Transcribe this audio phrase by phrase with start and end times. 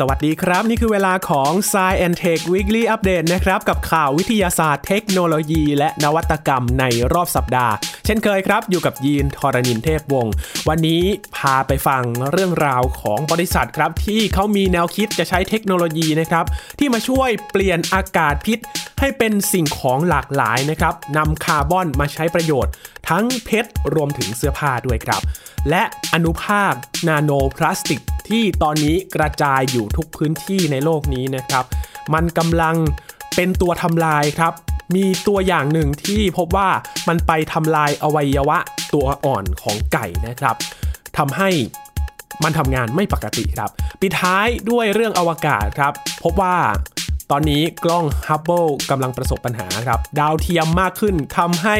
[0.00, 7.74] สวัสดีครับ นี่คือเวลาของ s ซ e and Tech Weekly Update นะครับ กับข่าววิทยาศาสตร์เทคโนโลยี และนวัตกรรมในรอบสัปดาห์
[8.04, 10.34] เช่นเคยครับ อยู่กับยีนทรณินเทพวงศ์
[10.68, 11.02] วันนี้
[11.36, 16.44] พาไปฟังเรื่องราวของบริษัทครับ ที่เขามีแนวคิดจะใช้เทคโนโลยีนะครับ
[16.78, 18.58] ที่มาช่วยเปลี่ยนอากาศพิษ
[19.00, 22.72] ให้เป็นสิ่งของหลากหลายนะครับนำคาร์บอนมาใช้ประโยชน์
[23.08, 25.22] ทั้งเพชรรวมถึงเสื้อผ้าด้วยครับ
[25.70, 26.72] และอนุภาค
[27.08, 31.64] นาโนพลาสติก ที่ตอนนี้กระจายอยู่ทุกพื้นที่ในโลกนี้นะครับ
[32.14, 32.76] มันกำลัง
[33.36, 34.52] เป็นตัวทำลายครับ
[34.96, 36.68] มีตัวอย่างหนึ่งที่พบว่า
[37.08, 38.58] มันไปทำลายอวัยวะ
[38.94, 40.56] ตัวอ่อนของไก่นะครับ
[41.18, 41.50] ทำให้
[42.44, 43.70] มันทำงานไม่ปกติครับ
[44.00, 45.92] ปิดท้ายด้วยเรื่องอวกาศครับ
[46.22, 46.56] พบว่า
[47.30, 51.76] ตอนนี้กล้องฮับเบิลกำลังประสบปัญหาครับ ดาวเทียมมากขึ้นทำให้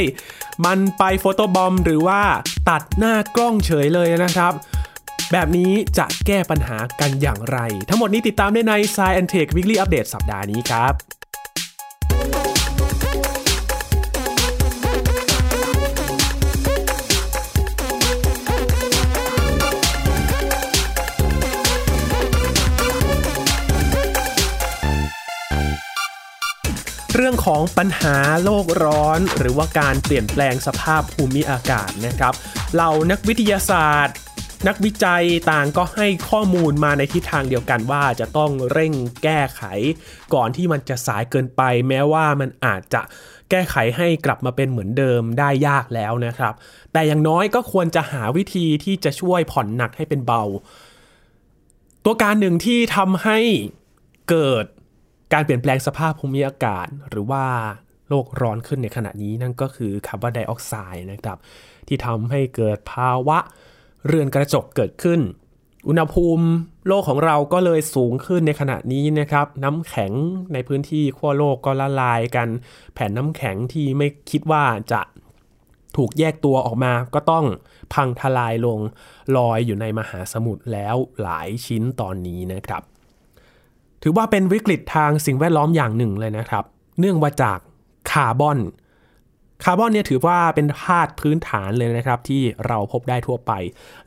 [0.66, 2.20] มันไปโฟโตบอมหรือว่า
[2.68, 4.52] ตัดหน้ากล้องเฉยเลยนะครับ
[5.32, 10.94] แบบนี้จะแก้ปัญหากันอย่างไร ทั้งหมดนี้ติดตามได้ใน Science Tech Weekly Update สัปดาห์นี้ครับ
[27.20, 32.34] เรื่องของปัญหาโลกร้อน หรือว่าการเปลี่ยนแปลงสภาพภูมิอากาศนะครับ
[32.74, 34.16] เหล่านักวิทยาศาสตร์
[34.66, 38.92] นักวิจัยต่างก็ให้ข้อมูลมาในทิศทางเดียวกันว่าจะต้องเร่ง
[39.22, 39.62] แก้ไข
[40.34, 43.02] ก่อนที่มันจะสายเกินไป แม้ว่ามันอาจจะ
[43.50, 46.54] แก้ไขให้กลับมาเป็นเหมือนเดิมได้ยากแล้วนะครับ
[46.92, 50.44] แต่อย่างน้อยก็ควรจะหาวิธีที่จะช่วยผ่อนหนักให้เป็นเบา
[52.04, 53.38] ตัวการหนึ่งที่ทำให้
[54.30, 54.64] เกิด
[55.32, 57.44] การเปลี่ยนแปลงสภาพภูมิอากาศ หรือว่า
[58.08, 61.38] โลกร้อนขึ้นในขณะนี้นั่นก็คือคาร์บอนไดออกไซด์นะครับ
[61.88, 63.38] ที่ทำให้เกิดภาวะ
[64.08, 65.20] เรือนกระจกเกิดขึ้น
[65.88, 66.46] อุณหภูมิ
[66.86, 70.12] โลกของเราก็เลยสูงขึ้นในขณะนี้นะครับ น้ำแข็ง
[70.52, 72.48] ในพื้นที่ขั้วโลกก็ละลายกัน
[72.94, 75.00] แผ่นน้ำแข็งที่ไม่คิดว่าจะ
[75.96, 77.44] ถูกแยกตัวออกมาก็ต้อง
[77.94, 78.78] พังทลายลง
[79.36, 82.82] ลอยอยู่ในมหาสมุทรแล้วหลายชิ้นตอนนี้นะครับ
[84.02, 86.64] ถือว่าเป็นวิกฤตทางสิ่งแวดล้อมอย่างหนึ่งเลยนะครับ
[86.98, 87.58] เนื่องมาจาก
[88.10, 88.58] คาร์บอน
[89.64, 93.52] คาร์บอนเนี่ยถือว่าเป็นธาตุพื้นฐานเลยนะครับ ที่เราพบได้ทั่วไป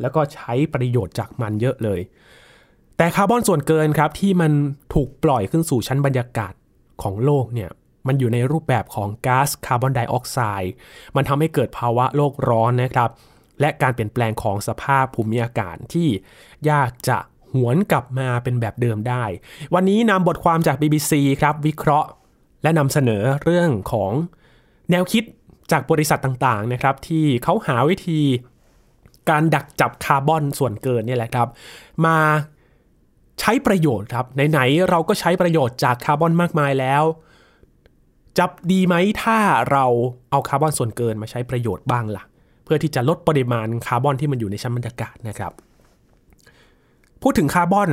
[0.01, 2.01] แล้วก็ใช้ประโยชน์จากมันเยอะเลย
[2.97, 4.51] แต่คาร์บอนส่วนเกินครับที่มัน
[4.93, 6.53] ถูกปล่อยขึ้นสู่ชั้นบรรยากาศ
[7.01, 7.69] ของโลกเนี่ย
[8.07, 10.73] มันอยู่ในรูปแบบของก๊าซคาร์บอนไดออกไซด์
[11.15, 13.09] มันทำให้เกิดภาวะโลกร้อนนะครับ
[13.59, 16.07] และการเปลี่ยนแปลงของสภาพภูมิอากาศที่
[16.69, 17.17] ยากจะ
[17.53, 19.23] หวนกลับมาเป็นแบบเดิมได้
[19.73, 21.11] วันนี้นำบทความจาก BBC
[21.41, 22.09] ครับวิเคราะห์
[22.63, 24.11] และนำเสนอเรื่องของ
[24.91, 25.23] แนวคิด
[25.71, 28.21] จากบริษัทต่างๆนะครับที่เขาหาวิธี
[29.29, 31.47] การดักจับคาร์บอนส่วนเกินนี่แหละครับ
[32.05, 32.17] มา
[33.39, 37.03] ใช้ประโยชน์ครับไหนๆเราก็ใช้ประโยชน์จากคาร์บอนมากมายแล้ว
[38.39, 39.37] จับดีไหมถ้า
[39.71, 39.85] เรา
[40.31, 42.23] เอาคาร์บอนส่วนเกินมาใช้ประโยชน์บ้างล่ะ
[42.63, 45.53] เพื่อที่จะลดปริมาณคาร์บอนที่มันอยู่ในชั้นบรรยากาศนะครับ
[47.21, 47.89] พูดถึงคาร์บอน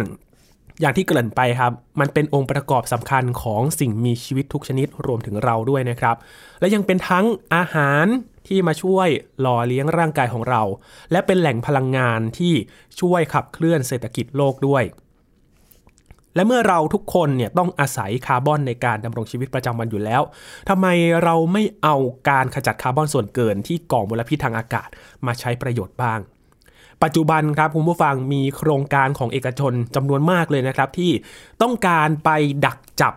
[0.80, 6.16] อย่างที่เกริ่นไปครับ มันเป็นองค์ประกอบสำคัญของสิ่งมีชีวิตทุกชนิดรวมถึงเราด้วยนะครับ
[6.60, 7.24] และยังเป็นทั้ง
[7.54, 8.04] อาหาร
[8.46, 9.08] ที่มาช่วย
[9.40, 10.62] หล่อเลี้ยงร่างกายของเรา
[11.12, 12.54] และเป็นแหล่งพลังงานที่
[13.00, 14.84] ช่วยขับเคลื่อนเศรษฐกิจโลกด้วย
[16.34, 20.22] และเมื่อเราทุกคนเนี่ยต้องอาศัยคาร์บอนในการดำรงชีวิตประจำวันอยู่แล้ว
[20.68, 20.86] ทำไม
[21.22, 21.96] เราไม่เอา
[22.28, 24.88] การขจัดคาร์บอนส่วนเกินที่ก่อมลพิษทางอากาศ
[25.26, 26.20] มาใช้ประโยชน์บ้าง
[27.02, 31.12] ปัจจุบันครับคุณผู้ฟังมีโครงการของเอกชนจำนวนมากเลยนะครับ ที่
[31.62, 32.30] ต้องการไป
[32.66, 33.14] ดักจับ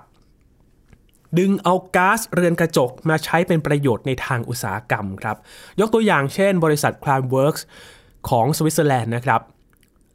[1.40, 5.38] ดึงเอาก๊าซเรือนกระจกมาใช้เป็นประโยชน์ในทางอุตสาหกรรมครับ
[5.80, 7.62] ยกตัวอย่างเช่น บริษัท Climeworks
[8.30, 9.42] ของสวิตเซอร์แลนด์นะครับ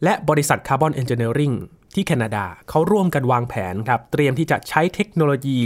[0.05, 1.57] และบริษัท Carbon Engineering
[1.95, 5.61] ที่แคนาดาเขาร่วมกันวางแผนครับ เตรียมที่จะใช้เทคโนโลยี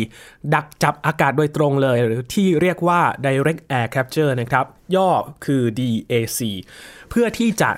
[0.55, 5.11] ดักจับอากาศโดยตรงเลย หรือที่เรียกว่า direct air capture นะครับ ย่อ
[5.44, 6.41] คือ DAC
[7.11, 7.71] เพื่อที่จะ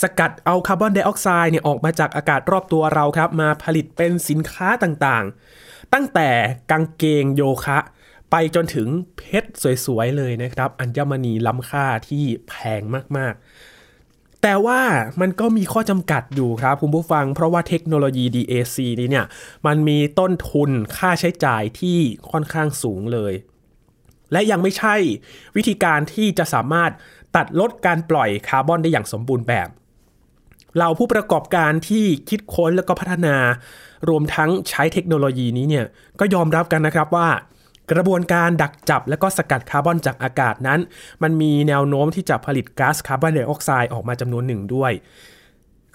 [0.00, 6.28] สกัดเอาคาร์บอนไดออกไซด์เนี่ยออกมาจากอากาศรอบตัวเราครับ มาผลิตเป็นสินค้าต่างๆ ตั้งแต่
[6.70, 7.78] กางเกงโยคะ
[8.30, 9.50] ไปจนถึงเพชร
[9.84, 12.82] สวยๆเลยนะครับ อัญมณีล้ำค่าที่แพง
[13.16, 14.80] มากๆ แต่ว่า
[15.20, 19.26] มันก็มีข้อจำกัดอยู่ครับคุณผู้ฟัง เพราะว่าเทคโนโลยี DAC นี้เนี่ย
[19.66, 21.98] มันมีต้นทุนค่าใช้จ่ายที่
[22.30, 23.32] ค่อนข้างสูงเลย
[24.32, 24.94] และยังไม่ใช่
[25.56, 26.90] วิธีการที่จะสามารถ
[27.36, 29.68] ตัดลดการปล่อยคาร์บอนได้อย่างสมบูรณ์แบบ
[30.78, 33.36] เราผู้ประกอบการที่คิดค้นแล้วก็พัฒนา
[34.08, 35.86] รวมทั้งใช้เทคโนโลยีนี้เนี่ย
[36.20, 37.28] ก็ยอมรับกันนะครับว่า
[37.92, 40.80] กระบวนการดักจับและก็สกัดคาร์บอนจากอากาศนั้น
[41.22, 44.92] มันมีแนวโน้มที่จะผลิตก๊าซคาร์บอนไดออกไซด์ออกมาจำนวนหนึ่งด้วย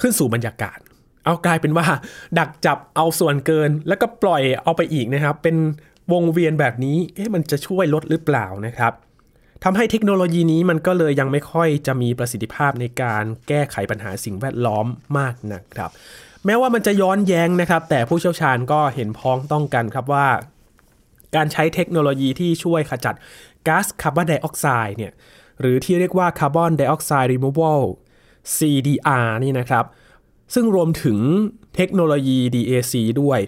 [0.01, 0.77] ขึ้นสู่บรรยากาศ
[1.25, 1.87] เอากลายเป็นว่า
[2.39, 5.55] ดักจับเอาส่วนเกิน แล้วก็ปล่อยเอาไปอีกนะครับ เป็น
[6.13, 8.93] วงเวียนแบบนี้เอ๊ะมันจะช่วยลดหรือเปล่านะครับ
[9.67, 14.85] ทำให้เทคโนโลยีนี้มันก็เลยยังไม่ค่อยจะมีประสิทธิภาพในการแก้ไขปัญหาสิ่งแวดล้อม
[15.17, 15.91] มากนะครับ
[16.45, 20.27] แม้ว่ามันจะย้อนแย้งนะครับ แต่ผู้เชี่ยวชาญก็เห็นพ้องต้องกันครับว่า
[21.35, 23.15] การใช้เทคโนโลยีที่ช่วยขจัด
[23.67, 25.11] ก๊าซคาร์บอนไดออกไซด์เนี่ย
[25.59, 27.81] หรือที่เรียกว่าคาร์บอนไดออกไซด์รีมูวัล
[28.57, 29.85] CDR นี่นะครับ
[30.53, 31.19] ซึ่งรวมถึง
[31.75, 33.39] เทคโนโลยี DAC ด้วย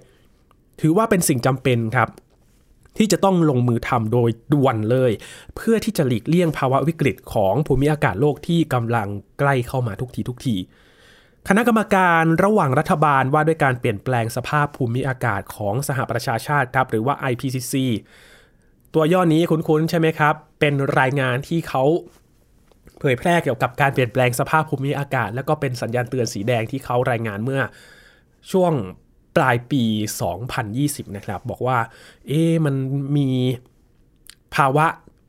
[0.82, 2.10] ถือว่าเป็นสิ่งจำเป็นครับ
[2.98, 5.12] ที่จะต้องลงมือทำโดยด่วนเลย
[5.56, 9.08] เพื่อที่จะหลีกเลี่ยงภาวะวิกฤตของภูมิอากาศโลกที่กำลัง
[9.40, 10.56] ใกล้เข้ามาทุกทีทุกที
[11.48, 17.76] คณะกรรมการระหว่างรัฐบาลว่าด้วยการเปลี่ยนแปลงสภาพภูมิอากาศของสหประชาชาติครับหรือว่า IPCC
[18.94, 21.84] ตัวย่อนี้คุ้นๆใช่ไหมครับ เป็นรายงานที่เขา
[23.00, 27.62] เผยแพร่เกี่ยวกับการเปลี่ยนแปลงสภาพภูมิอากาศ แล้วก็เป็นสัญญาณเตือนสีแดงที่เขารายงานเมื่อ
[28.52, 28.74] ช่วง
[29.38, 29.84] ปลายปี
[30.50, 31.78] 2020 นะครับ บอกว่า
[32.28, 32.76] เอ๊มัน
[33.18, 33.28] มี
[34.56, 34.86] ภาวะ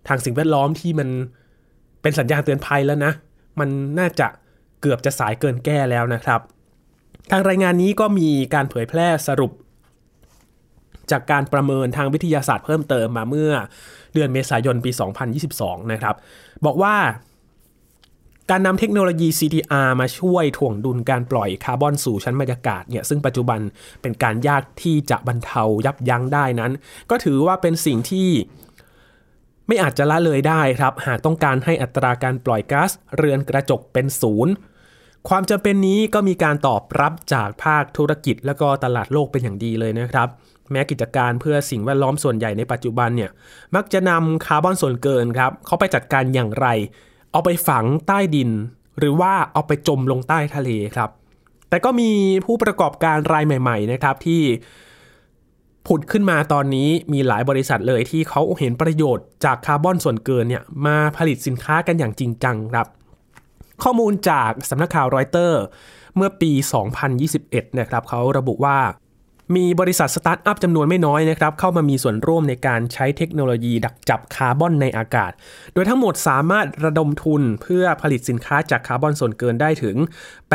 [0.08, 1.08] ทางสิ่งแวดล้อมที่มัน
[2.02, 3.12] เป็นสัญญาณเตือนภัยแล้วนะ
[3.60, 3.68] มัน
[3.98, 4.28] น่าจะ
[4.80, 6.40] เกือบจะสายเกินแก้แล้วนะครับ
[7.30, 9.52] ทางรายงานนี้ก็มีการเผยแพร่สรุป
[11.10, 13.52] จากการประเมินทางวิทยาศาสตร์เพิ่มเติมมาเมื่อ
[14.14, 14.90] เดือนเมษายนปี
[15.40, 16.14] 2022 นะครับ
[16.66, 16.94] บอกว่า
[18.50, 23.60] การนำเทคโนโลยี CDR มาช่วยถ่วงดุลการปล่อยคาร์บอนสู่ชั้นบรรยากาศเนี่ยซึ่งปัจจุบัน
[24.02, 26.72] เป็นการยากที่จะบรรเทายับยั้งได้นั้น
[27.10, 28.28] ก็ถือว่าเป็นสิ่งที่
[29.66, 34.52] ไม่อาจจะละเลยได้ครับ หากต้องการให้อัตราการปล่อยก๊าซเรือนกระจกเป็นศูนย์
[35.28, 40.28] ความจำเป็นนี้ก็มีการตอบรับจากภาคธุรกิจ และก็ตลาดโลกเป็นอย่างดีเลยนะครับ
[40.70, 43.30] แม้กิจการเพื่อสิ่งแวดล้อมส่วนใหญ่ในปัจจุบันเนี่ย
[43.74, 46.68] มักจะนำคาร์บอนส่วนเกินครับ เขาไปจัดการอย่างไร
[47.32, 48.50] เอาไปฝังใต้ดิน
[48.98, 51.10] หรือว่าเอาไปจมลงใต้ทะเลครับ
[51.68, 52.10] แต่ก็มี
[52.44, 54.42] ผู้ประกอบการรายใหม่ ๆ นะครับที่
[55.86, 62.86] ผุดขึ้นมาตอนนี้มีหลายบริษัทเลยที่เขาเห็นประโยชน์จากคาร์บอนส่วนเกินเนี่ยมาผลิตสินค้ากันอย่างจริงจังครับ
[63.82, 65.60] ข้อมูลจากสำนักข่าวรอยเตอร์
[66.16, 66.52] เมื่อปี
[67.14, 68.78] 2021 นะครับเขาระบุว่า
[69.56, 75.32] มีบริษัทสตาร์ทอัพจำนวนไม่น้อยนะครับเข้ามามีส่วนร่วมในการใช้เทคโนโลยีดักจับคาร์บอนในอากาศ
[75.72, 79.96] โดยทั้งหมดสามารถระดมทุนเพื่อผลิตสินค้าจากคาร์บอนส่วนเกินได้ถึง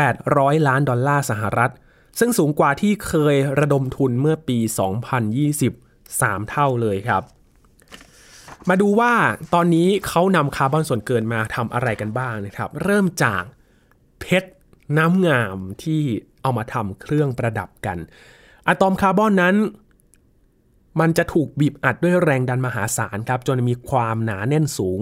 [0.04, 1.72] 800 ล้านดอลลาร์สหรัฐ
[2.18, 4.58] ซึ่งสูงกว่าที่เคยระดมทุนเมื่อปี
[5.34, 7.22] 2020 3 เท่าเลยครับ
[8.68, 9.12] มาดูว่า
[9.54, 13.42] ตอนนี้เขานำคาร์บอนส่วนเกินมาทำอะไรกันบ้างนะครับ เริ่มจาก
[14.20, 14.50] เพชร
[14.98, 16.02] น้ำงามที่
[16.42, 17.98] เอามาทำเครื่องประดับกัน
[18.68, 19.56] อะตอมคาร์บอนนั้น
[21.00, 25.00] มันจะถูกบีบอัดด้วยแรงดันมหาศาลครับ จนมีความหนาแน่นสูง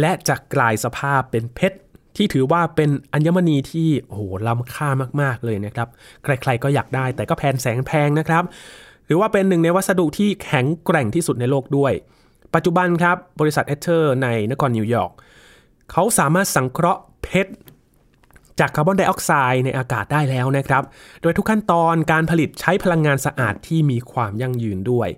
[0.00, 1.78] และจะกลายสภาพเป็นเพชร
[2.16, 4.88] ที่ถือว่าเป็นอัญมณีที่โอ้โหล้ำค่า
[5.20, 5.88] มาก ๆ เลยนะครับ
[6.24, 8.44] ใคร ๆ ก็อยากได้แต่ก็แพงแสนแพงนะครับ
[9.06, 11.92] หรือว่าเป็นหนึ่งในวัสดุที่แข็งแกร่งที่สุดในโลกด้วย
[12.54, 15.12] ปัจจุบันครับ บริษัท Aether ในนครนิวยอร์ก
[15.92, 17.52] เขาสามารถสังเคราะห์เพชร
[18.60, 20.82] จากคาร์บอนไดออกไซด์ในอากาศได้แล้วนะครับ
[21.22, 25.08] โดยทุกขั้นตอนการผลิตใช้พลังงานสะอาดที่มีความยั่งยืนด้วย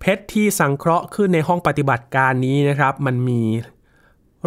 [0.00, 3.42] เพชรที่สังเคราะห์ขึ้นในห้องปฏิบัติการนี้นะครับ มันมี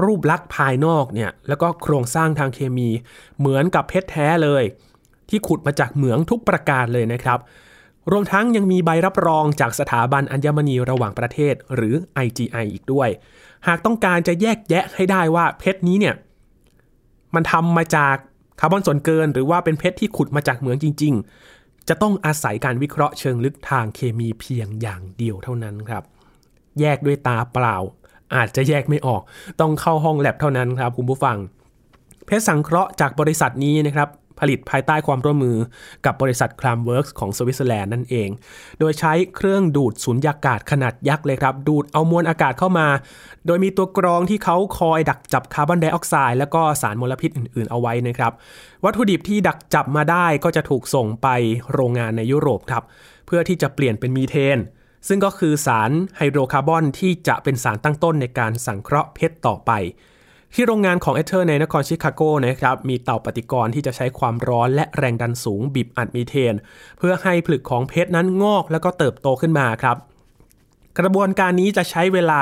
[0.03, 2.89] รูปลักษณ์ภายนอกเนี่ยแล้วก็โครงสร้างทางเคมี
[3.39, 4.63] เหมือนกับเพชรแท้เลย
[5.29, 7.39] ที่ขุดมาจากเหมืองทุกประการเลยนะครับ
[8.11, 11.95] รวมทั้งยังมีใบรับรองจากสถาบันอัญมณีระหว่างประเทศหรือ
[12.25, 13.09] IGI อีกด้วย
[13.67, 16.15] หากต้องการจะแยกแยะให้ได้ว่าเพชรนี้เนี่ย
[17.35, 18.15] มันทำมาจาก
[18.59, 21.13] คาร์บอนส่วนเกิน หรือว่าเป็นเพชรที่ขุดมาจากเหมืองจริง
[21.51, 26.03] ๆ จะต้องอาศัยการวิเคราะห์เชิงลึกทางเคมีเพียงอย่างเดียวเท่านั้นครับ
[26.79, 27.75] แยกด้วยตาเปล่า
[28.35, 29.21] อาจจะแยกไม่ออก
[29.59, 31.37] ต้องเข้าห้องแลบเท่านั้นครับคุณผู้ฟัง
[32.25, 35.57] เพชรสังเคราะห์จากบริษัทนี้นะครับ ผลิตภายใต้ความร่วมมือ
[36.05, 38.29] กับบริษัท Climeworks ของสวิตเซอร์แลนด์นั่นเอง
[38.79, 42.87] โดยใช้เครื่องดูดสุญญากาศขนาดยักษ์เลยครับ ดูดเอามวลอากาศเข้ามา
[43.45, 48.31] โดยมีตัวกรองที่เขาคอยดักจับคาร์บอนไดออกไซด์และก็สารมลพิษอื่นๆ เอาไว้นะครับ
[48.83, 51.27] วัตถุดิบที่ดักจับมาได้ก็จะถูกส่งไป
[51.73, 52.83] โรงงานในยุโรปครับ
[53.25, 54.59] เพื่อที่จะเปลี่ยนเป็นมีเทน
[55.07, 59.71] ซึ่งก็คือสารไฮโดรคาร์บอนที่จะเป็นสารตั้งต้นในการสังเคราะห์เพชรต่อไป
[60.57, 66.53] ที่โรงงานของเอเธอร์ในนครชิคาโกนะครับมีเตาปฏิกรณ์ที่จะใช้ความร้อนและแรงดันสูงบีบอัดมีเทน
[66.97, 69.97] เพื่อให้ผลึกของเพชรนั้นงอกแล้วก็เติบโตขึ้นมาครับ
[70.99, 72.41] กระบวนการนี้จะใช้เวลา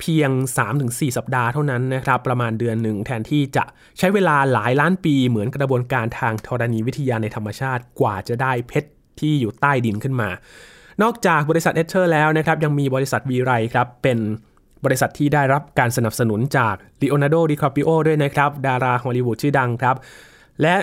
[0.00, 0.30] เพียง
[0.74, 3.64] 3-4 สัปดาห์เท่านั้นนะครับประมาณเดือนหนึ่งแทนที่จะ
[3.98, 10.28] ใช้เวลาหลายล้านปีเหมือนกระบวนการทางธรณีวิทยาในธรรมชาติกว่าจะได้เพชรที่อยู่ใต้ดินขึ้นมา
[11.02, 14.18] นอกจากบริษัทเอเธอร์แล้วนะครับยังมีบริษัทวีไรครับเป็น
[14.84, 19.96] บริษัทที่ได้รับการสนับสนุนจากลีโอนาร์โด ดิคาปิโอด้วยนะครับ ดาราฮอลลีวูดชื่อดังครับ
[20.62, 20.74] และ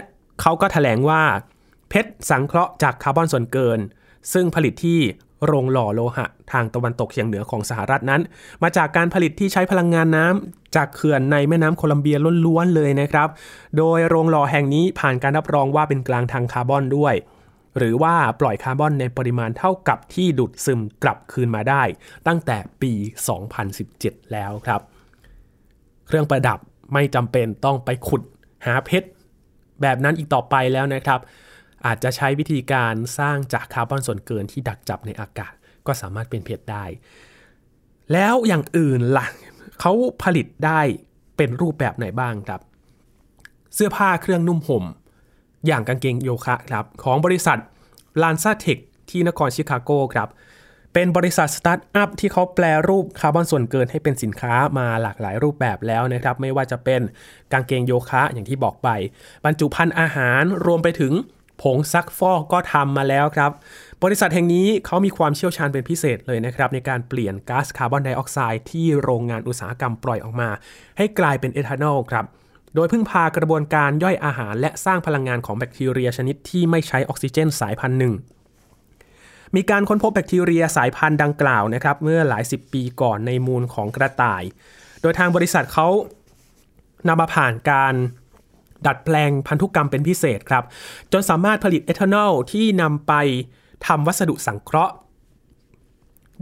[0.41, 1.21] เขาก็ถแถลงว่า
[1.89, 3.79] เพเพชรสังเคราะห์จากคาร์บอนส่วนเกิน
[4.33, 4.99] ซึ่งผลิตที่
[5.45, 8.21] โรงหล่อโลหะ ทางตะวันตกเฉียงเหนือของสหรัฐนั้น
[8.63, 13.29] มาจากการผลิตที่ใช้พลังงานน้ำจากเขื่อนในแม่น้ำโคลัมเบียล้วนๆเลยนะครับ
[13.77, 17.13] โดยโรงหล่อแห่งนี้ผ่านการรับรองว่าเป็นกลางทางคาร์บอนด้วย
[17.77, 21.83] หรือว่าปล่อยคาร์บอนในปริมาณเท่ากับที่ดูดซึมกลับคืนมาได้
[22.27, 22.91] ตั้งแต่ปี
[23.63, 24.81] 2017 แล้วครับ
[26.07, 26.59] เครื่องประดับ
[26.93, 28.21] ไม่จำเป็นต้องไปขุด
[28.65, 29.07] หาเพชร
[29.81, 31.19] แบบนั้นอีกต่อไปแล้วนะครับ
[31.85, 35.53] อาจจะใช้วิธีการสร้างจากคาร์บอนส่วนเกินที่ดักจับในอากาศ
[35.87, 36.85] ก็สามารถเป็นเพชรได้
[38.13, 39.25] แล้วอย่างอื่นล่ะ
[39.79, 39.91] เขา
[40.23, 40.79] ผลิตได้
[41.37, 42.61] เป็นรูปแบบไหนบ้างครับ
[43.73, 44.83] เสื้อผ้าเครื่องนุ่งห่ม
[45.67, 47.57] อย่างกางเกงโยคะครับของบริษัท
[48.21, 48.77] LanzaTech
[49.09, 50.29] ที่นครชิคาโกครับ
[50.93, 57.01] เป็นบริษัทสตาร์ทอัพที่เขาแปรรูปคาร์บอนส่วนเกินให้เป็นสินค้ามาหลากหลายรูปแบบแล้วนะครับไม่ว่าจะเป็น
[57.51, 58.89] กางเกงโยคะอย่างที่บอกไป
[59.45, 61.13] บรรจุภัณฑ์อาหารรวมไปถึง
[61.61, 63.51] ผงซักฟอกก็ทำมาแล้วครับ
[64.03, 70.49] บริษัทแห่งนี้เขามีความเชี่ยวชาญเป็นพิเศษเลยนะครับ ในการเปลี่ยนก๊าซคาร์บอนไดออกไซด์ที่โรงงานอุตสาหกรรมปล่อยออกมา
[70.97, 72.25] ให้กลายเป็นเอทานอลครับ
[72.75, 78.13] โดยพึ่งพากระบวนการย่อยอาหารและสร้างพลังงานของแบคทีเรียชนิดที่ไม่ใช้ออกซิเจนสายพันธุ์หนึ่ง
[79.55, 84.43] มีการค้นพบแบคทีเรียสายพันธุ์ดังกล่าวนะครับเมื่อหลายสิบปีก่อนในมูลของกระต่าย
[85.01, 85.87] โดยทางบริษัทเขา
[87.07, 87.93] นำมาผ่านการ
[88.85, 90.63] ดัดแปลงพันธุกรรมเป็นพิเศษครับ
[91.11, 93.13] จนสามารถผลิตเอทานอลที่นำไป
[93.87, 94.93] ทำวัสดุสังเคราะห์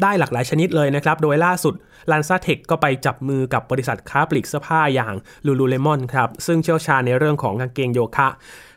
[0.02, 1.74] ได้หลากหลายชนิดเลยนะครับ โดยล่าสุด
[2.12, 5.14] LanzaTech ก็ไปจับมือกับบริษัทค้าปลีกเสื้อผ้าอย่าง
[5.46, 8.28] Lululemon ครับ ซึ่งเชี่ยวชาญในเรื่องของกางเกงโยคะ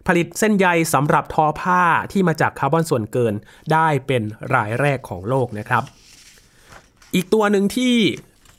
[0.07, 3.35] ผลิตเส้นใยสำหรับทอผ้าที่มาจากคาร์บอนส่วนเกิน
[3.73, 4.23] ได้เป็น
[4.55, 5.83] รายแรกของโลกนะครับ
[7.15, 7.95] อีกตัวหนึ่งที่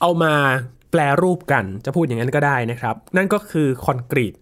[0.02, 0.34] เอามา
[0.92, 4.34] แปลรูปกันจะพูดอย่างนั้นก็ได้นะครับ นั่นก็คือคอนกรีต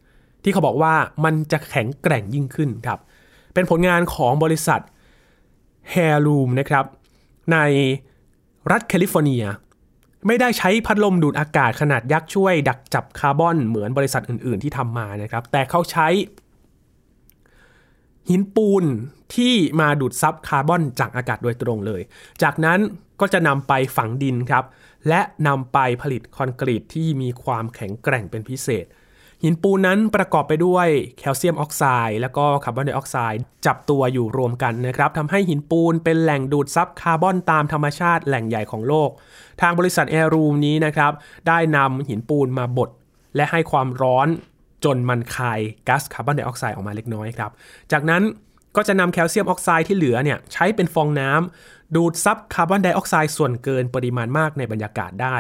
[0.44, 0.94] ที่เขาบอกว่า
[1.25, 3.00] มันจะแข็งแกร่งยิ่งขึ้นครับ
[3.53, 4.82] เป็นผลงานของบริษัท
[5.94, 6.86] h a i r l o o m นะครับ
[7.53, 7.58] ใน
[8.72, 9.44] รัฐแคลิฟอร์เนีย
[10.27, 16.08] ไม่ได้ใช้พัดลมดูดอากาศขนาดยักษ์ช่วย ดักจับคาร์บอนเหมือนบริษัทอื่น ๆ ที่ทำมานะครับ แต่เขาใช้
[18.29, 18.84] หินปูน
[19.36, 22.01] ที่มาดูดซับคาร์บอนจากอากาศโดยตรงเลย
[22.44, 22.79] จากนั้น
[23.22, 24.63] ก็จะนำไปฝังดินครับ
[25.10, 28.86] และนำไปผลิตคอนกรีตที่มีความแข็งแกร่งเป็นพิเศษ
[29.46, 30.88] หินปูนนั้นประกอบไปด้วย
[31.20, 39.10] แคลเซียมออกไซด์และก็คาร์บอนไดออกไซด์จับตัวอยู่รวมกันนะครับทำให้หินปูนเป็นแหล่งดูดซับคาร์บอนตามธรรมชาติแหล่งใหญ่ของโลก
[39.62, 41.12] ทางบริษัท Heirloom นี้นะครับ
[41.48, 42.90] ได้นำหินปูนมาบด
[43.36, 44.28] และให้ความร้อน
[44.86, 47.52] จนมันคายก๊าซคาร์บอนไดออกไซด์ออกมาเล็กน้อยครับ
[47.92, 48.24] จากนั้น
[48.75, 55.38] ก็จะนำแคลเซียมออกไซด์ที่เหลือเนี่ยใช้เป็นฟองน้ำดูดซับคาร์บอนไดออกไซด์ส่วนเกินปริมาณมากในบรรยากาศได้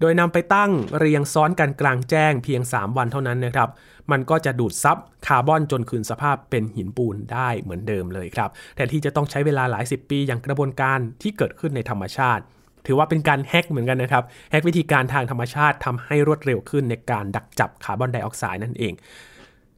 [0.00, 3.68] โดยนำไปตั้งเรียงซ้อนกันกลางแจ้งเพียง 3 วันเท่านั้นนะครับ
[4.10, 4.96] มันก็จะดูดซับ
[5.26, 12.42] คาร์บอนจนคืนสภาพเป็นหินปูนได้เหมือนเดิมเลยครับแทนที่จะต้องใช้เวลาหลายสิบปีอย่างกระบวนการที่เกิดขึ้นในธรรมชาติ
[12.86, 18.92] ถือว่าเป็นการแฮกเหมือนกันนะครับแฮกวิธีการทางธรรมชาติทำให้รวดเร็วขึ้นในการดักจับคาร์บอนไดออกไซด์นั่นเอง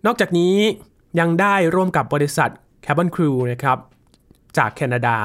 [0.06, 0.54] นอกจากนี้
[1.20, 2.50] ยังได้ร่วมกับบริษัท
[2.84, 3.78] Carbon Crew นะครับ
[4.58, 5.16] จากแคนาดา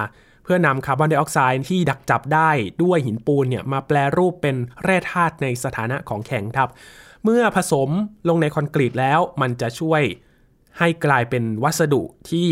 [0.52, 2.50] พื่อนำคาร์บอนไดออกไซด์ที่ดักจับได้
[2.84, 6.70] ด้วยหินปูนเนี่ยมาแปลรูปเป็นแร่ธาตุในสถานะของแข็งครับ
[7.24, 7.90] เมื่อผสม
[8.30, 10.02] ลงในคอนกรีตแล้วมันจะช่วย
[10.80, 12.48] ให้กลายเป็นวัสดุที่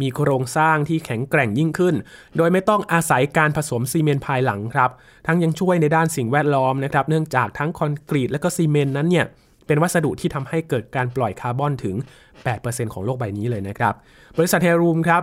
[0.00, 1.94] มีโครงสร้างที่แข็งแกร่งยิ่งขึ้น
[2.36, 4.90] โดยไม่ต้องอาศัยการผสมซีเมนต์ภายหลังครับ
[5.26, 9.26] ทั้งยังช่วยในด้านสิ่งแวดล้อมนะครับ เนื่องจากทั้งคอนกรีตและก็ซีเมนต์นั้นเนี่ย
[9.66, 11.96] เป็นวัสดุที่ทำให้เกิดการปล่อยคาร์บอนถึง
[12.44, 13.94] 8%ของโลกใบนี้เลยนะครับ
[14.38, 15.22] บริษัท Heirloom ครับ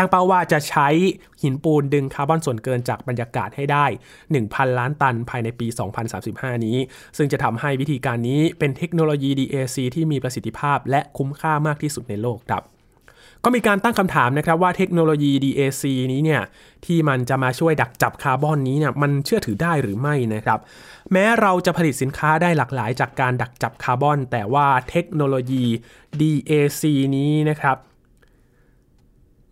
[0.00, 0.88] ตั้งเป้าว่าจะใช้
[1.42, 3.86] หินปูนดึงคาร์บอนส่วนเกินจากบรรยากาศให้ได้
[4.30, 5.66] 1,000 ล้านตันภายในปี
[6.16, 6.76] 2035 นี้
[7.16, 12.62] ซึ่งจะทำให้วิธีการนี้เป็นเทคโนโลยี DAC ที่มีประสิทธิภาพและคุ้มค่ามากที่สุดในโลกครับ
[13.44, 16.42] ก็มีการตั้งคำถามนะครับว่าเทคโนโลยี DAC นี้เนี่ย
[16.86, 20.58] ที่มันจะมาช่วยดักจับคาร์บอนนี้เนี่ยมันเชื่อถือได้หรือไม่นะครับ
[21.12, 25.64] แม้เราจะผลิตสินค้าได้หลากหลายจากการดักจับคาร์บอน แต่ว่าเทคโนโลยี
[26.20, 26.82] DAC
[27.16, 27.76] นี้นะครับ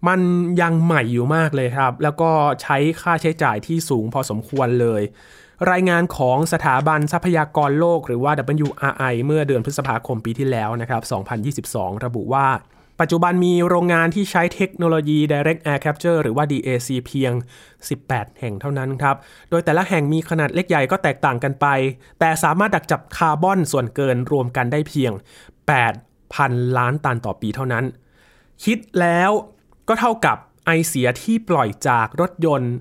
[0.07, 0.21] มัน
[0.61, 2.31] ยังใหม่อยู่มากเลยครับ แล้วก็
[2.63, 5.03] ใช้ค่าใช้จ่ายที่สูงพอสมควรเลย
[5.71, 8.33] รายงานของสถาบันทรัพยากรโลกหรือว่า
[8.67, 11.03] WRI เมื่อเดือนพฤษภาคมปีที่แล้วนะครับ
[11.75, 12.49] 2022 ระบุว่า
[13.01, 17.33] ปัจจุบันมีโรงงานที่ใช้เทคโนโลยี Direct Air Capture หรือว่า DAC เพียง
[17.87, 19.17] 18 แห่งเท่านั้นครับ
[19.51, 21.67] โดยแต่ละแห่งมีขนาดเล็กใหญ่ก็แตกต่างกันไป
[22.21, 25.13] แต่สามารถดักจับคาร์บอนส่วนเกินรวมกันได้เพียง
[25.95, 27.85] 8,000 ล้านตันต่อปีเท่านั้น
[28.65, 29.31] คิดแล้ว
[29.89, 32.73] ก็เท่ากับไอเสียที่ปล่อยจากรถยนต์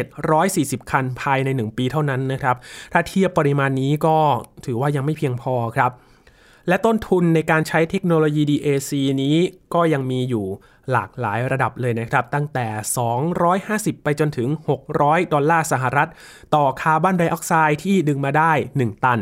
[0.00, 2.56] 1,740 คันภายใน 1 ปีเท่านั้นนะครับ
[2.92, 4.16] ถ้าเทียบปริมาณนี้ก็
[4.66, 5.90] ถือว่ายังไม่เพียงพอครับ
[6.68, 8.90] และต้นทุนในการใช้เทคโนโลยี DAC
[9.22, 9.36] นี้
[9.74, 10.46] ก็ยังมีอยู่
[10.92, 12.66] หลากหลายระดับเลยนะครับ ตั้งแต่
[13.36, 14.48] 250 ไปจนถึง
[14.90, 16.08] 600 ดอลลาร์สหรัฐ
[16.54, 19.20] ต่อคาร์บอนไดออกไซด์ที่ดึงมาได้ 1 ตัน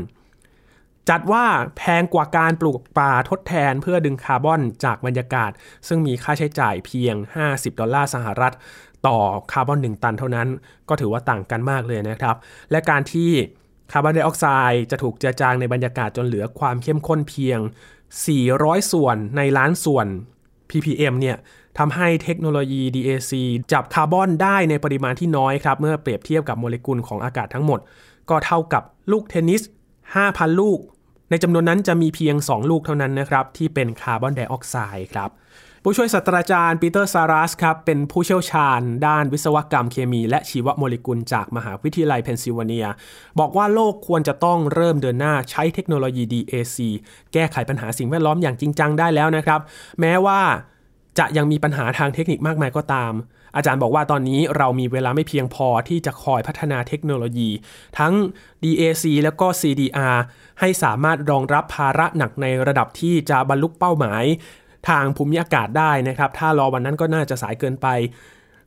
[1.11, 1.45] จัดว่า
[1.77, 5.51] แพงกว่าการปลูกป่าทดแทนเพื่อดึงคาร์บอนจากบรรยากาศ
[5.89, 7.15] ซึ่งมีค่าใช้จ่ายเพียง
[7.49, 8.53] 50 ดอลลาร์สหรัฐ
[9.07, 9.19] ต่อ
[9.53, 10.49] คาร์บอน 1 ตันเท่านั้น
[10.89, 12.37] ก็ถือว่าต่างกันมากเลยนะครับ
[12.71, 13.31] และการที่
[13.93, 17.59] คาร์บอนไดออกไซด์จะถูกเจือจางในบรรยากาศจนเหลือความเข้มข้นเพียง
[18.25, 20.07] 400 ส่วนในล้านส่วน
[20.71, 21.37] ppm เนี่ย
[21.79, 23.33] ทำให้เทคโนโลยี DAC
[23.73, 27.81] จับคาร์บอนได้ในปริมาณที่น้อยครับ เมื่อเปรียบเทียบกับโมเลกุลของอากาศทั้งหมด
[28.31, 28.83] ก็เท่ากับ
[29.13, 29.63] ลูกเทนนิส
[30.21, 30.81] 5,000 ลูก
[31.31, 35.31] ในจำนวนนั้นจะมีเพียง 2 ลูกเท่านั้นนะครับ ที่เป็นคาร์บอนไดออกไซด์ครับ
[35.85, 42.87] ผู้ช่วยศาสตราจารย์ปีเตอร์ซารัสครับ เป็นผู้เชี่ยวชาญ ด้านวิศวกรรมเคมี และชีวโมเลกุลจากมหาวิทยาลัยเพนซิลเวเนีย
[43.38, 46.78] บอกว่าโลกควรจะต้องเริ่มเดินหน้าใช้เทคโนโลยี DAC
[47.33, 49.61] แก้ไขปัญหาสิ่งแวดล้อมอย่างจริงจังได้แล้วนะครับ
[50.00, 50.40] แม้ว่า
[51.19, 53.12] จะยังมีปัญหาทางเทคนิคมากมายก็ตาม
[53.57, 57.51] อาจารย์บอกว่าตอนนี้เรามีเวลาไม่เพียงพอที่จะคอยพัฒนาเทคโนโลยี
[57.99, 58.13] ทั้ง
[58.63, 60.17] DAC แล้วก็ CDR
[60.61, 64.25] ให้สามารถรองรับภาระหนักในระดับที่จะบรรลุเป้าหมาย
[64.89, 67.87] ทางภูมิอากาศได้นะครับ ถ้ารอวันนั้นก็น่าจะสายเกินไป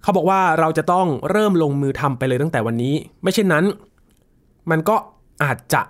[0.02, 3.66] เขาบอกว่าเราจะต้องเริ่มลงมือทำไปเลยตั้งแต่วันนี้ ไม่เช่นนั้น
[4.72, 4.96] มันก็
[5.44, 5.82] อาจจะ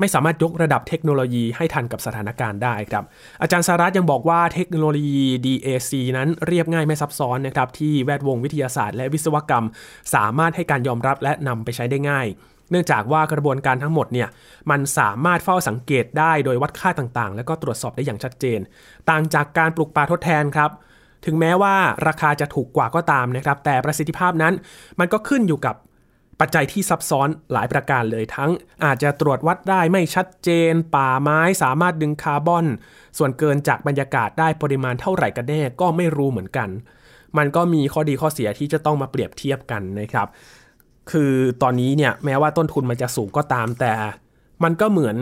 [0.00, 3.04] ไม่สามารถยกระดับเทคโนโลยีให้ทันกับสถานการณ์ได้ครับ
[3.42, 9.64] อาจารย์สารัตยังบอกว่าเทคโนโลยี DAC นั้นเรียบง่ายไม่ซับซ้อนนะครับที่แวดวงวิทยาศาสตร์และวิศวกรรม
[10.14, 12.26] สามารถให้การยอมรับและนำไปใช้ได้ง่าย
[12.70, 14.28] เนื่องจากว่ากระบวนการทั้งหมดเนี่ย
[14.70, 18.60] มันสามารถเฝ้าสังเกตได้โดยวัดค่าต่างๆ แล้วก็ตรวจสอบได้อย่างชัดเจน
[19.10, 20.70] ต่างจากการปลูกป่าทดแทนครับ
[21.24, 21.74] ถึงแม้ว่า
[22.06, 24.54] ราคาจะถูกกว่าก็ตามนะครับ แต่ประสิทธิภาพนั้น
[25.00, 25.74] มันก็ขึ้นอยู่กับ
[26.40, 28.50] ปัจจัยที่ซับซ้อนหลายประการเลยทั้ง
[28.84, 32.66] อาจจะตรวจวัดได้ไม่ชัดเจน ป่าไม้สามารถดึงคาร์บอน
[33.18, 36.68] ส่วนเกินจากบรรยากาศได้ปริมาณเท่าไหร่กันแน่ก็ไม่รู้เหมือนกัน
[37.38, 40.28] มันก็มีข้อดีข้อเสียที่จะต้องมาเปรียบเทียบกันนะครับ
[41.10, 41.32] คือ
[41.62, 43.92] ตอนนี้เนี่ยแม้ว่าต้นทุนมันจะสูงก็ตามแต่
[44.64, 45.16] มันก็เหมือน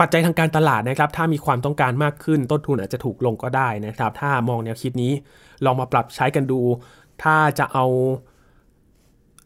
[0.00, 5.12] ปัจจัยทางการตลาดนะครับ ถ้ามีความต้องการมากขึ้น ต้นทุนอาจจะถูกลงก็ได้นะครับ ถ้ามองแนวคิดนี้
[5.64, 6.60] ลองมาปรับใช้กันดู
[7.22, 7.86] ถ้าจะเอา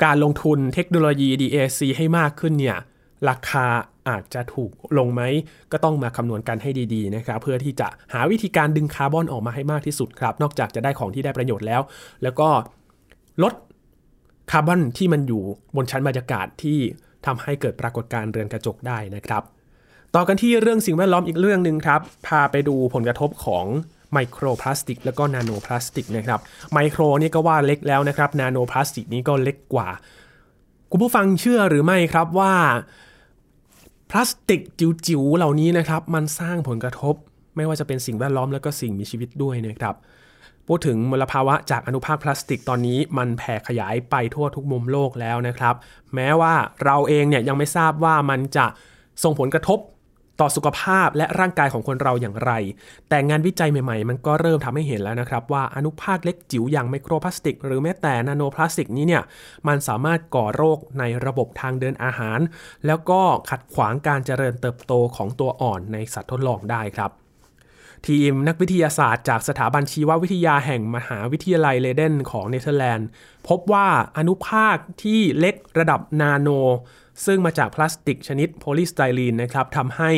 [0.05, 2.79] การลงทุนเทคโนโลยี DAC ให้มากขึ้นเนี่ย
[3.29, 3.67] ราคา
[4.09, 5.23] อาจจะถูกลงไหม
[5.73, 11.81] ก็ต้องมาคำนวณกันให้ดีๆนะครับ เพื่อที่จะหาวิธีการดึงคาร์บอนออกมาให้มากที่สุดครับ นอกจากจะได้ของที่ได้ประโยชน์แล้ว
[12.23, 12.49] แล้วก็
[13.43, 13.55] ลด
[14.51, 15.43] คาร์บอนที่มันอยู่
[15.77, 16.79] บนชั้นบรรยากาศที่
[17.27, 19.43] ทำให้เกิดปรากฏการณ์เรือนกระจกได้นะครับ
[20.15, 23.65] ต่อกันที่เรื่องสิ่งแวดล้อมอีกเรื่องหนึ่งครับ พาไปดูผลกระทบของ
[24.13, 26.41] ไมโครพลาสติก แล้วก็นาโนพลาสติกนะครับ
[26.73, 29.89] ไมโครนี่ก็ว่าเล็กแล้วนะครับนาโนพลาสติกนี้ก็เล็กกว่า
[30.91, 32.55] คุณผู้ฟังเชื่อหรือไม่ครับว่า
[34.11, 37.15] พลาสติกจิ๋วๆเหล่านี้นะครับมันสร้างผลกระทบ
[37.57, 39.95] ไม่ว่าจะเป็นสิ่งแวดล้อมแล้วก็สิ่งมีชีวิตด้วยนะครับ
[40.67, 45.75] พูดถึงมลภาวะจากอนุภาคพลาสติกตอนนี้มันแผ่ขยายไปทั่วทุกมุมโลกแล้วนะครับ
[46.15, 48.67] แม้ว่าเราเองเนี่ยยังไม่ทราบว่ามันจะ
[49.23, 49.79] ส่งผลกระทบ
[50.41, 52.53] ต่อสุขภาพและร่างกายของคนเราอย่างไร
[53.09, 59.23] แต่งานวิจัยใหม่ๆ มันก็เริ่มทำให้เห็นแล้วนะครับว่าอนุภาคเล็กจิ๋วอย่างไมโครพลาสติก หรือแม้แต่นาโนพลาสติกนี้เนี่ย
[59.69, 62.39] มันสามารถก่อโรคในระบบทางเดินอาหาร
[62.87, 67.11] แล้วก็ขัดขวางการเจริญเติบโตของตัวอ่อนในสัตว์ทดลองได้ครับ
[68.09, 73.09] ทีมนักวิทยาศาสตร์จากสถาบันชีววิทยาแห่งมหาวิทยาลัยไลเดนของเนเธอร์แลนด์
[73.49, 76.49] พบว่าอนุภาคที่เล็กระดับนาโน
[77.27, 80.13] ซึ่งมาจากพลาสติกชนิดโพลีสไตรีนนะครับทำให้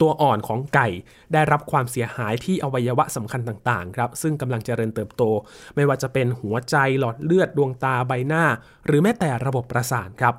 [0.00, 0.88] ตัวอ่อนของไก่
[1.32, 5.22] ได้รับความเสียหายที่อวัยวะสำคัญต่างๆครับซึ่งกำลังเจริญเติบโต
[5.74, 8.44] ไม่ว่าจะเป็นหัวใจหลอดเลือดดวงตาใบหน้า
[8.86, 10.34] หรือแม้แต่ระบบประสาทครับ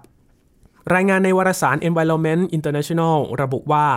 [0.94, 3.88] รายงานในวารสาร Environment International ระบุว่า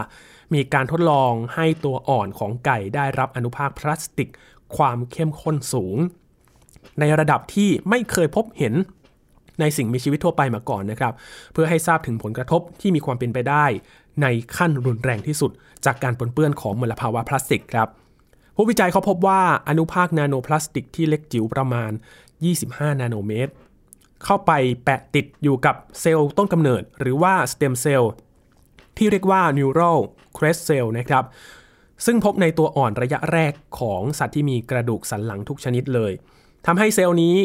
[0.55, 4.29] มีการทดลองให้ตัวอ่อนของไก่ได้รับอนุภาคพลาสติก
[4.77, 5.97] ความเข้มข้นสูง
[7.01, 8.75] ในระดับที่ไม่เคยพบเห็น
[9.61, 11.13] ในสิ่งมีชีวิตทั่วไปมาก่อนนะครับ
[11.53, 13.67] เพื่อให้ทราบถึงผลกระทบที่มีความเป็นไปได้
[14.23, 15.51] ในขั้นรุนแรงที่สุด
[15.85, 17.89] จากการปนเปื้อนของมลภาวะพลาสติกครับ
[18.57, 21.91] ผู้วิจัยเขาพบว่าอนุภาคนาโนพลาสติกที่เล็กจิ๋วประมาณ
[22.47, 23.53] 25 นาโนเมตร
[24.25, 24.53] เข้าไป
[24.85, 28.13] แปะติดอยู่กับเซลล์ต้นกำเนิด หรือว่าสเต็มเซลล์
[28.97, 29.99] ที่เรียกว่า neural
[30.37, 31.25] crest cell นะครับ
[32.07, 36.13] ซึ่งพบในตัวอ่อนระยะแรกของสัตว์ที่มีกระดูกสันหลังทุกชนิดเลย
[36.67, 37.37] ทำให้เซลล์นี้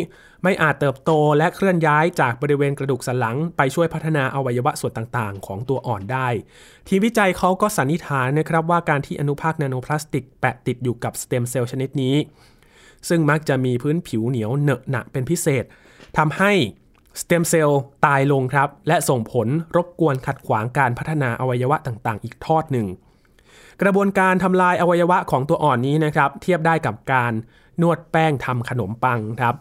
[0.44, 6.28] ไม่อาจเติบโตและเคลื่อนย้ายจากบริเวณกระดูกสันหลัง ไปช่วยพัฒนาอวัยวะส่วนต่างๆ ของตัวอ่อนได้
[6.88, 12.16] ทีมวิจัยเขาก็สันนิษฐานนะครับว่าการที่อนุภาคนาโนพลาสติกแปะติดอยู่กับสเต็มเซลล์ชนิดนี้
[13.10, 15.64] ซึ่งมักจะมีพื้นผิวเหนียวเหนอะหนะเป็นพิเศษ
[16.18, 16.52] ทำให้
[17.22, 22.88] สเต็มเซลล์ตายลงครับ และส่งผลรบกวนขัดขวางการพัฒนาอวัยวะต่างๆ อีกทอดหนึ่ง
[23.82, 27.34] กระบวนการทำลายอวัยวะของตัวอ่อนนี้นะครับ เทียบได้กับการ
[27.82, 29.56] นวดแป้งทำขนมปังครับ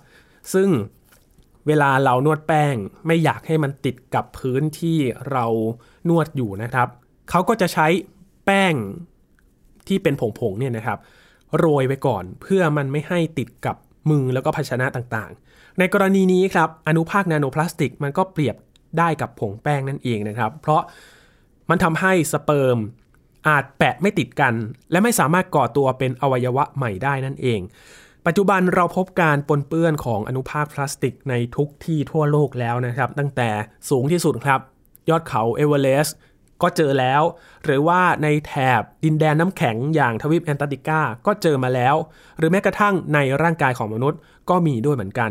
[0.55, 0.69] ซึ่ง
[1.67, 2.75] เวลาเรานวดแป้ง
[3.07, 4.99] ไม่อยากให้มันติดกับพื้นที่
[5.31, 5.47] เรา
[6.09, 6.89] นวดอยู่นะครับ
[7.31, 7.87] เขาก็จะใช้
[8.47, 8.75] แป้ง
[9.89, 10.99] ที่เป็นผงๆเนี่ยนะครับ
[11.59, 13.77] โรยไปก่อนเพื่อมันไม่ให้ติดกับ
[14.11, 18.57] มือแล้วก็ภาชนะต่างๆ ในกรณีนี้ครับอนุภาคนาโนพลาสติกมันก็เปรียบ
[18.99, 20.83] ได้กับผงแป้งนั่นเองนะครับ เพราะ
[21.71, 22.79] มันทำให้สเปิร์ม
[23.49, 24.55] อาจแปะไม่ติดกัน
[24.91, 27.61] และไม่สามารถก่อตัวเป็นอวัยวะใหม่ได้นั่นเอง
[28.27, 33.49] ปัจจุบันเราพบการปนเปื้อนของอนุภาคพลาสติกในทุกที่ทั่วโลกแล้วนะครับ ตั้งแต่
[33.91, 34.61] สูงที่สุดครับ
[35.11, 36.17] ยอดเขาเอเวอเรสต์
[36.63, 37.23] ก็เจอแล้ว
[37.65, 41.95] หรือว่าในแถบดินแดนน้ำแข็งอย่างทวีปแอนตาร์กติกาก็เจอมาแล้ว
[42.39, 44.19] หรือแม้กระทั่งในร่างกายของมนุษย์
[44.51, 45.31] ก็มีด้วยเหมือนกัน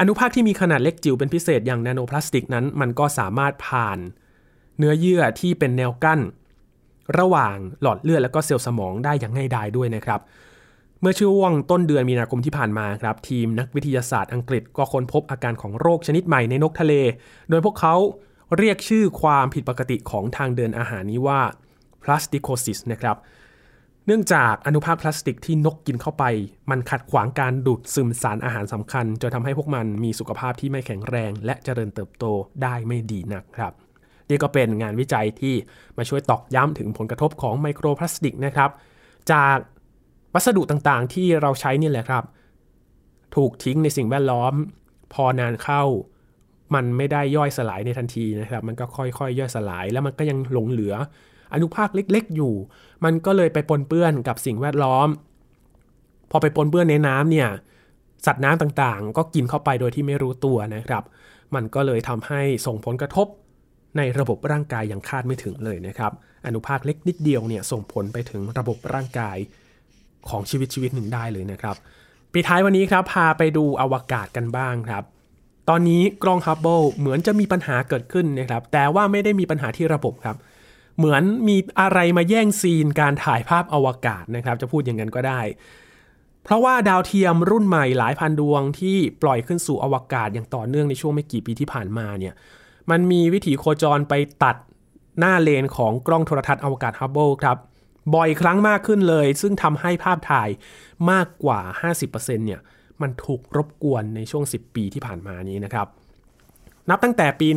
[0.00, 3.98] อนุภาคที่มีขนาดเล็กจิ๋วเป็นพิเศษอย่างนาโนพลาสติกนั้น มันก็สามารถผ่าน
[4.78, 6.20] เนื้อเยื่อที่เป็นแนวกั้น
[7.18, 10.20] ระหว่างหลอดเลือดและก็เซลล์สมองได้อย่างง่ายดายด้วยนะครับ
[11.00, 16.92] เมื่อช่วงต้นเดือนมีนาคมที่ผ่านมาครับ ทีมนักวิทยาศาสตร์อังกฤษก็ค้นพบอาการของโรคชนิดใหม่ในนกทะเล
[17.50, 17.94] โดยพวกเขา
[18.58, 21.40] เรียกชื่อความผิดปกติของทางเดินอาหารนี้ว่า
[22.02, 23.16] plasticosis นะครับ
[24.06, 26.24] เนื่องจากอนุภาคพลาสติกที่นกกินเข้าไป
[26.70, 32.24] มันขัดขวางการดูดซึมสารอาหารสำคัญจนทำให้พวกมันมีสุขภาพที่ไม่แข็งแรง และเจริญเติบโต
[32.62, 33.72] ได้ไม่ดีนักครับ
[34.28, 35.54] นี่ก็เป็นงานวิจัยที่
[35.96, 38.70] มาช่วยตอกย้ำถึงผลกระทบของไมโครพลาสติกนะครับ
[39.32, 39.56] จาก
[40.36, 42.24] วัสดุต่างๆ ที่เราใช้นี่แหละครับ
[43.36, 44.54] ถูกทิ้งในสิ่งแวดล้อม
[45.12, 45.82] พอนานเข้า
[46.74, 50.94] มันไม่ได้ย่อยสลายในทันทีนะครับ มันก็ค่อยๆ ย่อยสลาย แล้วมันก็ยังหลงเหลือ
[51.54, 52.54] อนุภาคเล็กๆ อยู่
[53.04, 55.08] มันก็เลยไปปนเปื้อนกับสิ่งแวดล้อม
[56.30, 57.48] พอไปปนเปื้อนในน้ำเนี่ย
[58.26, 61.04] สัตว์น้ำต่างๆ ก็กินเข้าไปโดยที่ไม่รู้ตัวนะครับ
[61.54, 63.26] มันก็เลยทำให้ส่งผลกระทบ
[63.96, 66.12] ในระบบร่างกายอย่างคาดไม่ถึงเลยนะครับ
[66.46, 69.36] อนุภาคเล็กนิดเดียวเนี่ยส่งผลไปถึงระบบร่างกาย
[70.30, 71.76] ของชีวิตชีวิตหนึ่งได้เลยนะครับ
[72.32, 75.04] ปิดท้ายวันนี้ครับพาไปดูอวกาศกันบ้างครับ
[75.68, 80.36] ตอนนี้กล้องฮับเบิลเหมือนจะมีปัญหาเกิดขึ้นนะครับ แต่ว่าไม่ได้มีปัญหาที่ระบบครับ
[80.98, 85.40] เหมือนมีอะไรมาแย่งซีนการถ่ายภาพอวกาศนะครับ จะพูดอย่างนั้นก็ได้
[86.44, 92.34] เพราะว่าดาวเทียมรุ่นใหม่หลายพันดวงที่ปล่อยขึ้นสู่อวกาศอย่างต่อเนื่องในช่วงไม่กี่ปีที่ผ่านมาเนี่ย
[92.90, 94.56] มันมีวิถีโคจรไปตัด
[95.18, 97.56] หน้าเลนส์ของกล้องโทรทรรศน์อวกาศฮับเบิลครับ
[98.14, 100.48] บ่อยครั้งมากขึ้นเลย ซึ่งทำให้ภาพถ่าย
[101.10, 101.60] มากกว่า
[102.00, 102.60] 50%เนี่ย
[103.02, 105.86] มันถูกรบกวนในช่วง 10 ปีที่ผ่านมานี้นะครับ
[106.90, 107.48] นับตั้งแต่ปี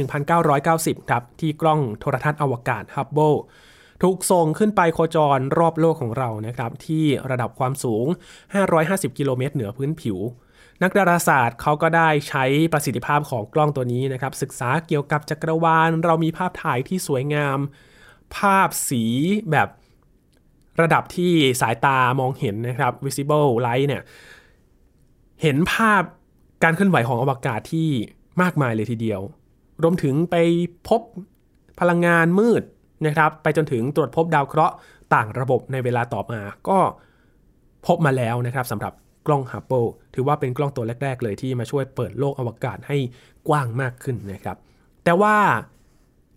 [0.50, 3.34] 1990 ครับ ที่กล้องโทรทัศน์อวกาศฮับเบิล
[4.04, 8.06] ถูกส่งขึ้นไปโคจรรอบโลกของเรานะครับ ที่ระดับความสูง
[8.62, 10.18] 550 กิโลเมตรเหนือพื้นผิว
[10.84, 17.60] นักดาราศาสตร์เขาก็ได้ใช้ประสิทธิภาพของกล้องตัวนี้นะครับ ศึกษาเกี่ยวกับจักรวาล เรามีภาพถ่ายที่สวยงาม
[18.38, 19.04] ภาพสี
[19.52, 19.68] แบบ
[20.82, 24.04] ระดับที่สายตามองเห็นนะครับ visible light เนี่ย
[25.42, 26.04] เห็นภาพ
[26.64, 27.90] การเคลื่อนไหวของอวกาศที่
[28.42, 29.22] มากมายเลยทีเดียว
[29.84, 30.36] รวมถึงไป
[30.88, 31.02] พบ
[31.80, 32.64] พลังงานมืด
[33.08, 34.76] นะครับไปจนถึงตรวจพบดาวเคราะห์
[35.14, 36.80] ต่างระบบในเวลาต่อมา ก็
[37.88, 38.94] พบมาแล้วนะครับสำหรับ
[39.28, 42.98] กล้องฮับเบิลถือว่าเป็นกล้องตัวแรก ๆ เลยที่มาช่วยเปิดโลกอวกาศให้
[43.48, 44.58] กว้างมากขึ้นนะครับ
[45.04, 45.36] แต่ว่า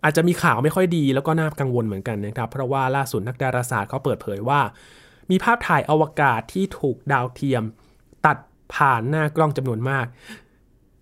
[0.05, 4.61] อาจจะมีข่าวไม่ค่อยดีแล้วก็น่ากังวลเหมือนกันนะครับ เพราะว่าล่าสุดนักดาราศาสตร์เขาเปิดเผยว่า
[5.31, 7.63] มีภาพถ่ายอวกาศที่ถูกดาวเทียม
[8.27, 8.37] ตัด
[8.75, 10.07] ผ่านหน้ากล้องจำนวนมาก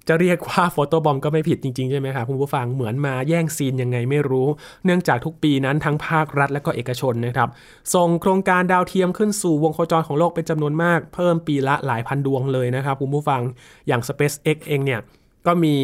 [0.09, 4.49] จะเรียกว่าโฟโต้บอมก็ไม่ผิดจริงๆ ใช่ไหมครับคุณผู้ฟังเหมือนมาแย่งซีนยังไงไม่รู้
[4.85, 7.49] เนื่องจากทุกปีนั้นทั้งภาครัฐและก็เอกชนนะครับ
[7.95, 13.41] ส่งโครงการดาวเทียมขึ้นสู่วงโคจรของโลกเป็นจำนวนมาก เพิ่มปีละหลายพันดวงเลยนะครับคุณผู้ฟัง
[13.89, 15.01] อย่าง SpaceX เองเนี่ย
[15.47, 15.77] ก็มี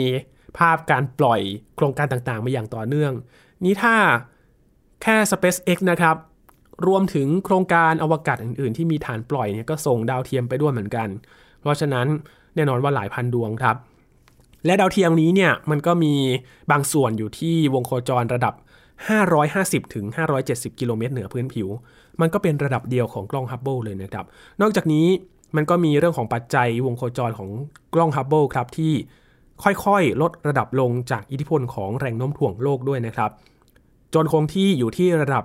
[0.59, 1.41] ภาพการปล่อย
[1.77, 3.13] โครงการต่างๆ มาอย่างต่อเนื่อง
[3.65, 3.95] นี่ถ้า
[5.03, 6.17] แค่ SpaceX นะครับ
[6.87, 11.09] รวมถึงโครงการอวกาศอื่นๆ ที่มีฐานปล่อยเนี่ยก็ส่งดาวเทียมไปด้วยเหมือนกัน
[11.61, 12.07] เพราะฉะนั้น
[12.55, 13.77] แน่นอนว่าหลายพันดวงครับ
[14.67, 16.15] และดาวเทียมนี้เนี่ยมันก็มี
[16.71, 18.55] บางส่วนอยู่ที่วงโคจรระดับ
[19.25, 20.05] 550ถึง
[20.43, 21.69] 570 กิโลเมตรเหนือพื้นผิว
[22.21, 24.27] มันก็เป็นระดับเดียวกับกล้องฮับเบิลเลยนะครับ
[24.61, 25.07] นอกจากนี้
[25.57, 27.51] มันก็มีเรื่องของปัจจัยวงโคจรของ
[27.95, 28.93] กล้องฮับเบิลครับที่
[29.65, 33.31] ค่อยๆ ลดระดับลงจากอิทธิพลของแรงโน้มถ่วงโลกด้วยนะครับ
[34.15, 35.45] จนคงที่อยู่ที่ระดับ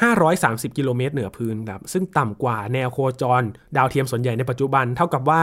[0.00, 3.42] 530 กิโลเมตรเหนือพื้นครับ ซึ่งต่ำกว่าแนวโคจร
[3.76, 5.42] ดาวเทียมส่วนใหญ่ในปัจจุบัน เท่ากับว่า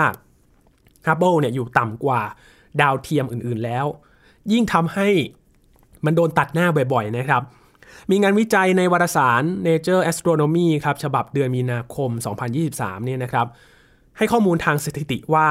[1.08, 2.22] ฮับเบิลเนี่ยอยู่ต่ำกว่า
[2.82, 3.86] ดาวเทียมอื่นๆแล้ว
[4.52, 5.10] ยิ่งทำให้
[6.06, 7.42] มันโดนตัดหน้าบ่อยๆนะครับ
[8.12, 12.10] มีงานวิจัยในวารสาร Nature Astronomy ครับ ฉบับเดือนมีนาคม
[12.58, 13.48] 2023 เนี่ยนะครับ
[14.18, 15.48] ให้ข้อมูลทางสถิติว่า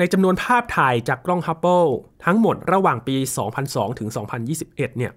[0.00, 1.86] ในจำนวนภาพถ่ายจากกล้องฮับเบิล
[2.24, 3.16] ทั้งหมดระหว่างปี
[3.58, 4.08] 2002 ถึง
[4.54, 5.12] 2021 เนี่ย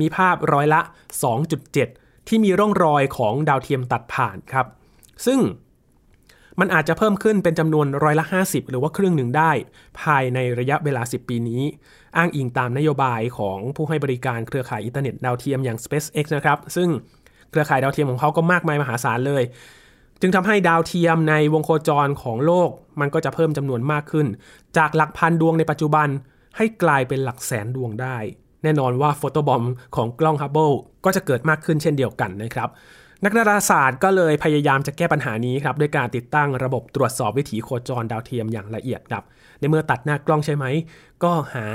[0.00, 0.80] มีภาพร้อยละ
[1.54, 4.66] 2.7 ที่มีร่องรอยของดาวเทียมตัดผ่านครับ
[5.26, 5.40] ซึ่ง
[6.60, 9.52] มันอาจจะเพิ่มขึ้นเป็นจำนวนร้อยละ 50 หรือว่าครึ่งหนึ่งได้
[10.00, 11.62] ภายในระยะเวลา 10 ปีนี้
[12.16, 16.88] อ้างอิงตามนโยบายของผู้ให้บริการเครือข่ายอินเทอร์เน็ตดาวเทียมอย่าง SpaceX นะครับ ซึ่ง
[17.50, 19.42] เครือข่ายดาวเทียมของเขาก็มากมายมหาศาลเลย
[20.20, 24.26] จึงทำให้ดาวเทียมในวงโคจรของโลก มันก็จะเพิ่มจำนวนมากขึ้น
[24.76, 26.08] จากหลักพันดวงในปัจจุบัน
[26.56, 28.16] ให้กลายเป็นหลักแสนดวงได้
[28.62, 29.64] แน่นอนว่า photobomb
[29.96, 30.70] ของกล้องฮับเบิล
[31.04, 32.68] ก็จะเกิดมากขึ้นเช่นเดียวกันนะครับ
[33.24, 39.24] นักดาราศาสตร์ก็เลยพยายามจะแก้ปัญหานี้ครับด้วยการติดตั้งระบบตรวจสอบวิถีโคจรดาวเทียมอย่างละเอียดครับ
[39.58, 40.64] ในเมื่อตัดหน้ากล้องใช่ไหม
[41.24, 41.66] ก็หา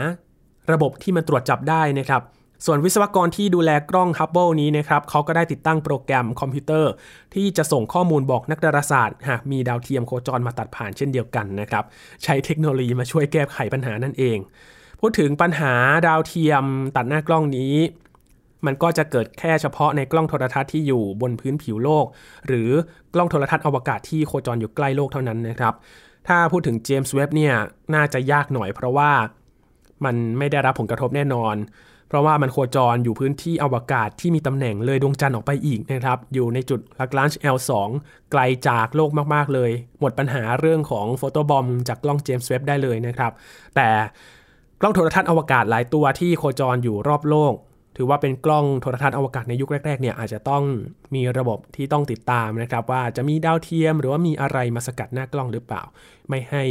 [0.71, 2.21] ระบบที่มันตรวจจับได้นะครับ
[2.65, 6.91] ส่วนวิศวกรที่ดูแลกล้องฮับเบิลนี้นะครับเขาก็ได้ติดตั้งโปรแกรมคอมพิวเตอร์
[7.33, 11.83] ที่จะส่งข้อมูลบอกนักดาราศาสตร์หากมีดาวเทียมโคจรมาตัดผ่านเช่นเดียวกันนะครับ
[12.23, 14.37] ใช้เทคโนโลยีมาช่วยแก้ไขปัญหานั่นเอง
[14.99, 15.73] พูดถึงปัญหา
[16.07, 16.63] ดาวเทียม
[16.95, 17.75] ตัดหน้ากล้องนี้
[18.65, 22.05] มันก็จะเกิดแค่เฉพาะในกล้องโทรทัศน์ที่อยู่บนพื้นผิวโลก
[22.47, 22.69] หรือ
[23.13, 25.73] กล้องโทรทัศน์อวกาศที่โคจรอยู่ใกล้โลกเท่านั้นนะครับ
[26.27, 27.53] ถ้าพูดถึงเจมส์เว็บเนี่ย
[27.95, 29.11] น่าจะยากหน่อยเพราะว่า
[30.05, 31.55] มันไม่ได้รับผลกระทบแน่นอน
[32.13, 37.71] เพราะว่ามันโคจรอยู่พื้นที่อวกาศที่มีตำแหน่งเลยดวงจันทร์ออกไปอีกนะครับ อยู่ในจุดลักลานช์ L2
[38.31, 43.31] ไกลจากโลกมากๆเลย หมดปัญหาเรื่องของโฟโตบอมจากกล้องเจมส์เว็บได้เลยนะครับ
[43.75, 43.89] แต่
[44.81, 47.53] กล้องโทรทัศน์อวกาศหลายตัวที่โคจรอยู่รอบโลก
[47.97, 50.63] ถือว่าเป็นกล้องโทรทัศน์อวกาศในยุคแรกๆเนี่ยอาจจะต้อง
[51.15, 55.81] มีระบบที่ต้องติดตามนะครับว่าจะมีดาวเทียมหรือว่ามีอะไรมาสกัดหน้ากล้องหรือเปล่า
[56.29, 56.63] ไม่ให้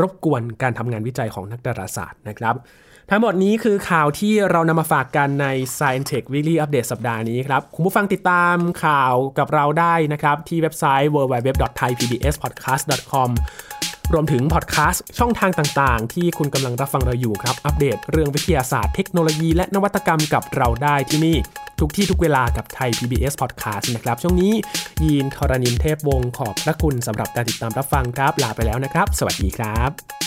[0.00, 2.56] รบกวนการทำงานวิจัยของนักดาราศาสตร์นะครับ
[3.10, 5.46] ทั้งหมดนี้คือข่าวที่เรานำมาฝากกันใน
[5.78, 13.28] Science Tech Weekly Update สัปดาห์นี้ครับ คุณผู้ฟังติดตามข่าวกับเราได้นะครับ ที่เว็บไซต์ www.thaipbspodcast.com
[14.12, 21.36] รวมถึงพอดแคสต์ช่องทางต่างๆ ที่คุณกำลังรับฟังเราอยู่ครับ อัปเดตเรื่องวิทยาศาสตร์เทคโนโลยีและนวัตกรรมกับเราได้ที่นี่
[21.80, 24.52] ทุกที่ทุกเวลากับไทย PBS Podcast นะครับ ช่วงนี้
[25.04, 30.25] ยีนทรณินเทพวงศ์ขอบพระคุณสำหรับการติดตามรับฟังครับ ลาไปแล้วนะครับ สวัสดีครับ